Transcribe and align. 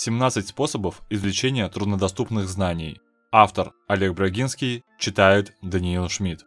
17 0.00 0.46
способов 0.46 1.02
извлечения 1.10 1.68
труднодоступных 1.68 2.48
знаний. 2.48 3.00
Автор 3.32 3.72
Олег 3.88 4.14
Брагинский 4.14 4.84
читает 4.96 5.54
Даниил 5.60 6.08
Шмидт. 6.08 6.46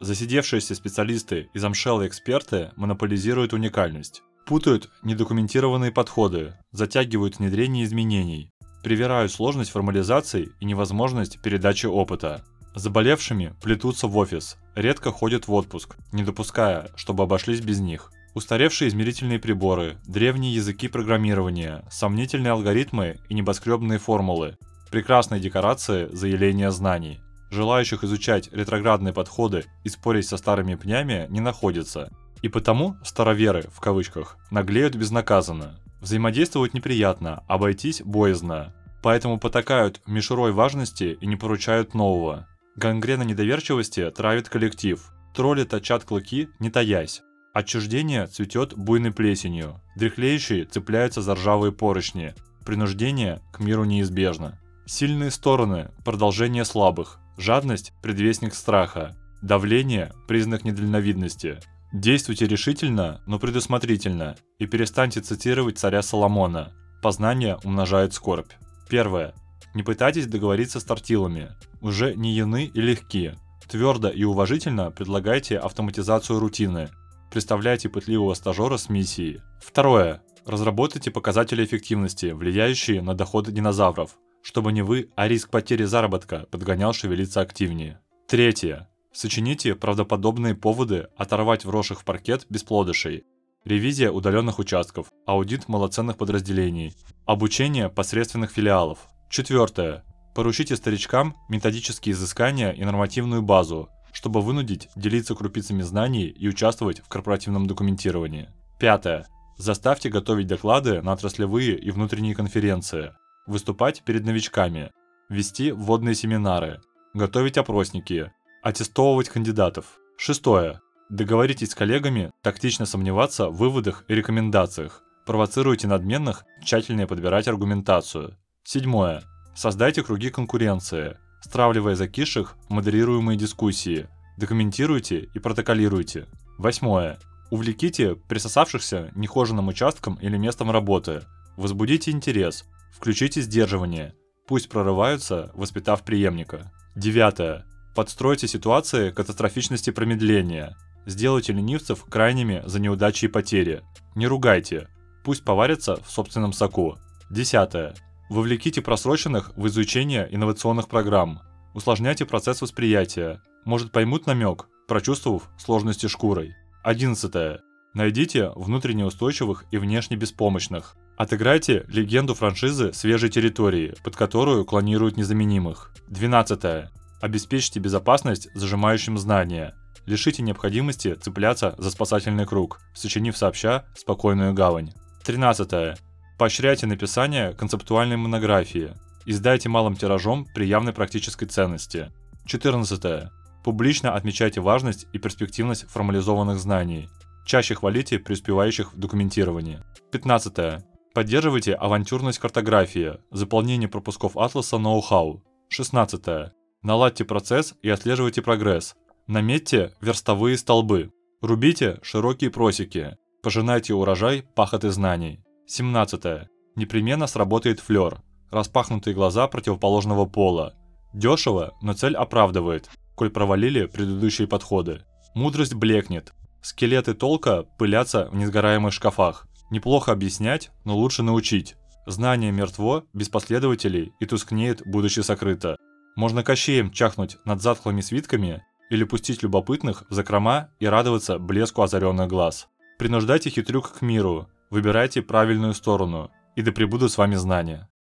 Засидевшиеся 0.00 0.74
специалисты 0.74 1.50
и 1.52 1.58
замшелые 1.58 2.08
эксперты 2.08 2.70
монополизируют 2.76 3.52
уникальность. 3.52 4.22
Путают 4.46 4.88
недокументированные 5.02 5.92
подходы, 5.92 6.54
затягивают 6.70 7.40
внедрение 7.40 7.84
изменений, 7.84 8.50
привирают 8.82 9.32
сложность 9.32 9.70
формализации 9.70 10.48
и 10.58 10.64
невозможность 10.64 11.42
передачи 11.42 11.84
опыта. 11.84 12.42
Заболевшими 12.74 13.54
плетутся 13.60 14.06
в 14.06 14.16
офис, 14.16 14.56
редко 14.74 15.10
ходят 15.10 15.46
в 15.46 15.52
отпуск, 15.52 15.96
не 16.10 16.24
допуская, 16.24 16.90
чтобы 16.96 17.24
обошлись 17.24 17.60
без 17.60 17.80
них. 17.80 18.10
Устаревшие 18.34 18.88
измерительные 18.88 19.38
приборы, 19.38 19.98
древние 20.06 20.54
языки 20.54 20.88
программирования, 20.88 21.84
сомнительные 21.90 22.52
алгоритмы 22.52 23.18
и 23.28 23.34
небоскребные 23.34 23.98
формулы, 23.98 24.56
прекрасные 24.90 25.40
декорации 25.40 26.08
заявления 26.12 26.70
знаний. 26.70 27.20
Желающих 27.50 28.04
изучать 28.04 28.48
ретроградные 28.50 29.12
подходы 29.12 29.66
и 29.84 29.90
спорить 29.90 30.26
со 30.26 30.38
старыми 30.38 30.76
пнями 30.76 31.26
не 31.28 31.40
находится. 31.40 32.10
И 32.40 32.48
потому 32.48 32.96
«староверы» 33.04 33.68
в 33.70 33.80
кавычках 33.80 34.38
наглеют 34.50 34.94
безнаказанно. 34.94 35.78
Взаимодействовать 36.00 36.72
неприятно, 36.72 37.44
обойтись 37.48 38.00
боязно. 38.02 38.74
Поэтому 39.02 39.38
потакают 39.38 40.00
мишурой 40.06 40.52
важности 40.52 41.18
и 41.20 41.26
не 41.26 41.36
поручают 41.36 41.92
нового. 41.92 42.48
Гангрена 42.76 43.24
недоверчивости 43.24 44.10
травит 44.10 44.48
коллектив. 44.48 45.04
Тролли 45.34 45.64
точат 45.64 46.04
клыки, 46.04 46.48
не 46.58 46.70
таясь. 46.70 47.22
Отчуждение 47.52 48.26
цветет 48.26 48.74
буйной 48.74 49.12
плесенью. 49.12 49.80
Дряхлеющие 49.96 50.64
цепляются 50.64 51.20
за 51.20 51.34
ржавые 51.34 51.70
поручни. 51.70 52.34
Принуждение 52.64 53.42
к 53.52 53.60
миру 53.60 53.84
неизбежно. 53.84 54.58
Сильные 54.86 55.30
стороны– 55.30 55.90
продолжение 56.04 56.64
слабых. 56.64 57.18
Жадность– 57.36 57.92
предвестник 58.02 58.54
страха. 58.54 59.16
Давление– 59.42 60.12
признак 60.28 60.64
недальновидности. 60.64 61.58
Действуйте 61.92 62.46
решительно, 62.46 63.20
но 63.26 63.38
предусмотрительно, 63.38 64.36
и 64.58 64.66
перестаньте 64.66 65.20
цитировать 65.20 65.78
царя 65.78 66.00
Соломона. 66.00 66.72
Познание 67.02 67.58
умножает 67.64 68.14
скорбь. 68.14 68.52
Первое. 68.88 69.34
Не 69.74 69.82
пытайтесь 69.82 70.26
договориться 70.26 70.80
с 70.80 70.84
тортилами. 70.84 71.50
Уже 71.82 72.14
не 72.14 72.32
яны 72.32 72.64
и 72.64 72.80
легки. 72.80 73.32
Твердо 73.68 74.08
и 74.08 74.24
уважительно 74.24 74.90
предлагайте 74.90 75.58
автоматизацию 75.58 76.38
рутины. 76.38 76.88
Представляйте 77.32 77.88
пытливого 77.88 78.34
стажера 78.34 78.76
с 78.76 78.90
миссией. 78.90 79.40
Второе. 79.58 80.22
Разработайте 80.44 81.10
показатели 81.10 81.64
эффективности, 81.64 82.26
влияющие 82.26 83.00
на 83.00 83.14
доходы 83.14 83.50
динозавров, 83.50 84.18
чтобы 84.42 84.70
не 84.70 84.82
вы, 84.82 85.08
а 85.16 85.28
риск 85.28 85.48
потери 85.48 85.84
заработка 85.84 86.46
подгонял 86.50 86.92
шевелиться 86.92 87.40
активнее. 87.40 88.00
Третье. 88.28 88.90
Сочините 89.14 89.74
правдоподобные 89.74 90.54
поводы 90.54 91.08
оторвать 91.16 91.64
вросших 91.64 92.02
в 92.02 92.04
паркет 92.04 92.44
бесплодышей. 92.50 93.24
Ревизия 93.64 94.10
удаленных 94.10 94.58
участков, 94.58 95.06
аудит 95.24 95.68
малоценных 95.68 96.18
подразделений, 96.18 96.94
обучение 97.24 97.88
посредственных 97.88 98.50
филиалов. 98.50 99.08
Четвертое. 99.30 100.04
Поручите 100.34 100.76
старичкам 100.76 101.34
методические 101.48 102.12
изыскания 102.12 102.72
и 102.72 102.84
нормативную 102.84 103.40
базу, 103.40 103.88
чтобы 104.12 104.40
вынудить 104.40 104.88
делиться 104.94 105.34
крупицами 105.34 105.82
знаний 105.82 106.26
и 106.26 106.48
участвовать 106.48 107.00
в 107.00 107.08
корпоративном 107.08 107.66
документировании. 107.66 108.48
Пятое. 108.78 109.26
Заставьте 109.58 110.08
готовить 110.08 110.46
доклады 110.46 111.02
на 111.02 111.12
отраслевые 111.12 111.78
и 111.78 111.90
внутренние 111.90 112.34
конференции, 112.34 113.14
выступать 113.46 114.02
перед 114.02 114.24
новичками, 114.24 114.90
вести 115.28 115.72
вводные 115.72 116.14
семинары, 116.14 116.80
готовить 117.14 117.58
опросники, 117.58 118.32
аттестовывать 118.62 119.28
кандидатов. 119.28 119.98
Шестое. 120.16 120.80
Договоритесь 121.10 121.70
с 121.70 121.74
коллегами 121.74 122.32
тактично 122.42 122.86
сомневаться 122.86 123.48
в 123.48 123.56
выводах 123.56 124.04
и 124.08 124.14
рекомендациях. 124.14 125.02
Провоцируйте 125.26 125.86
надменных 125.86 126.44
тщательнее 126.64 127.06
подбирать 127.06 127.48
аргументацию. 127.48 128.36
Седьмое. 128.64 129.22
Создайте 129.54 130.02
круги 130.02 130.30
конкуренции, 130.30 131.18
стравливая 131.42 131.94
закисших 131.94 132.56
в 132.68 132.72
модерируемые 132.72 133.36
дискуссии. 133.36 134.08
Документируйте 134.36 135.28
и 135.34 135.38
протоколируйте. 135.38 136.26
Восьмое. 136.58 137.18
Увлеките 137.50 138.14
присосавшихся 138.14 139.10
нехоженным 139.14 139.68
участкам 139.68 140.14
или 140.14 140.36
местом 140.36 140.70
работы. 140.70 141.22
Возбудите 141.56 142.10
интерес. 142.10 142.64
Включите 142.92 143.42
сдерживание. 143.42 144.14
Пусть 144.46 144.68
прорываются, 144.68 145.50
воспитав 145.54 146.02
преемника. 146.02 146.72
Девятое. 146.96 147.66
Подстройте 147.94 148.48
ситуации 148.48 149.10
катастрофичности 149.10 149.90
промедления. 149.90 150.76
Сделайте 151.04 151.52
ленивцев 151.52 152.04
крайними 152.04 152.62
за 152.64 152.80
неудачи 152.80 153.26
и 153.26 153.28
потери. 153.28 153.82
Не 154.14 154.26
ругайте. 154.26 154.88
Пусть 155.24 155.44
поварятся 155.44 155.96
в 156.02 156.10
собственном 156.10 156.52
соку. 156.52 156.96
Десятое. 157.30 157.94
Вовлеките 158.32 158.80
просроченных 158.80 159.52
в 159.56 159.66
изучение 159.66 160.26
инновационных 160.30 160.88
программ. 160.88 161.42
Усложняйте 161.74 162.24
процесс 162.24 162.62
восприятия. 162.62 163.42
Может 163.66 163.92
поймут 163.92 164.26
намек, 164.26 164.68
прочувствовав 164.88 165.50
сложности 165.58 166.06
шкурой. 166.06 166.54
Одиннадцатое. 166.82 167.60
Найдите 167.92 168.48
внутренне 168.56 169.04
устойчивых 169.04 169.66
и 169.70 169.76
внешне 169.76 170.16
беспомощных. 170.16 170.96
Отыграйте 171.18 171.84
легенду 171.88 172.32
франшизы 172.32 172.94
свежей 172.94 173.28
территории, 173.28 173.94
под 174.02 174.16
которую 174.16 174.64
клонируют 174.64 175.18
незаменимых. 175.18 175.92
Двенадцатое. 176.08 176.90
Обеспечьте 177.20 177.80
безопасность 177.80 178.48
зажимающим 178.54 179.18
знания. 179.18 179.74
Лишите 180.06 180.42
необходимости 180.42 181.16
цепляться 181.16 181.74
за 181.76 181.90
спасательный 181.90 182.46
круг, 182.46 182.80
сочинив 182.94 183.36
сообща 183.36 183.84
спокойную 183.94 184.54
гавань. 184.54 184.94
13. 185.22 185.98
Поощряйте 186.42 186.88
написание 186.88 187.54
концептуальной 187.54 188.16
монографии. 188.16 188.94
Издайте 189.26 189.68
малым 189.68 189.94
тиражом 189.94 190.44
при 190.52 190.64
явной 190.64 190.92
практической 190.92 191.46
ценности. 191.46 192.10
14. 192.46 193.30
Публично 193.62 194.16
отмечайте 194.16 194.60
важность 194.60 195.06
и 195.12 195.18
перспективность 195.18 195.88
формализованных 195.88 196.58
знаний. 196.58 197.08
Чаще 197.46 197.76
хвалите 197.76 198.18
преуспевающих 198.18 198.92
в 198.92 198.98
документировании. 198.98 199.84
15. 200.10 200.82
Поддерживайте 201.14 201.74
авантюрность 201.74 202.40
картографии, 202.40 203.18
заполнение 203.30 203.88
пропусков 203.88 204.36
атласа 204.36 204.78
ноу-хау. 204.78 205.44
16. 205.68 206.52
Наладьте 206.82 207.24
процесс 207.24 207.74
и 207.82 207.88
отслеживайте 207.88 208.42
прогресс. 208.42 208.96
Наметьте 209.28 209.92
верстовые 210.00 210.58
столбы. 210.58 211.12
Рубите 211.40 212.00
широкие 212.02 212.50
просеки. 212.50 213.16
Пожинайте 213.44 213.94
урожай 213.94 214.42
пахоты 214.56 214.90
знаний. 214.90 215.38
17. 215.74 216.50
Непременно 216.76 217.26
сработает 217.26 217.80
флер. 217.80 218.20
Распахнутые 218.50 219.14
глаза 219.14 219.48
противоположного 219.48 220.26
пола. 220.26 220.74
Дешево, 221.14 221.72
но 221.80 221.94
цель 221.94 222.14
оправдывает, 222.14 222.90
коль 223.14 223.30
провалили 223.30 223.86
предыдущие 223.86 224.46
подходы. 224.46 225.00
Мудрость 225.34 225.72
блекнет. 225.72 226.34
Скелеты 226.60 227.14
толка 227.14 227.62
пылятся 227.78 228.28
в 228.30 228.36
несгораемых 228.36 228.92
шкафах. 228.92 229.48
Неплохо 229.70 230.12
объяснять, 230.12 230.70
но 230.84 230.94
лучше 230.94 231.22
научить. 231.22 231.76
Знание 232.06 232.52
мертво, 232.52 233.04
без 233.14 233.30
последователей 233.30 234.12
и 234.20 234.26
тускнеет, 234.26 234.82
будучи 234.84 235.20
сокрыто. 235.20 235.78
Можно 236.16 236.42
кощеем 236.42 236.90
чахнуть 236.90 237.38
над 237.46 237.62
затхлыми 237.62 238.02
свитками 238.02 238.62
или 238.90 239.04
пустить 239.04 239.42
любопытных 239.42 240.04
в 240.10 240.12
закрома 240.12 240.68
и 240.80 240.86
радоваться 240.86 241.38
блеску 241.38 241.80
озаренных 241.80 242.28
глаз. 242.28 242.68
Принуждайте 242.98 243.48
хитрюк 243.48 243.90
к 243.90 244.02
миру, 244.02 244.50
выбирайте 244.72 245.20
правильную 245.20 245.74
сторону, 245.74 246.30
и 246.56 246.62
да 246.62 246.72
пребудут 246.72 247.12
с 247.12 247.18
вами 247.18 247.34
знания. 247.34 247.90